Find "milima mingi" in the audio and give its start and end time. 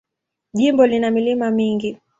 1.11-1.97